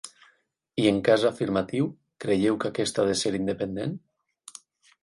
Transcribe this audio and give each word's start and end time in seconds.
I 0.83 0.87
en 0.91 1.01
cas 1.07 1.25
afirmatiu, 1.31 1.91
creieu 2.27 2.59
que 2.65 2.73
aquest 2.73 2.99
ha 2.99 3.07
de 3.13 3.17
ser 3.23 3.37
independent?. 3.43 3.97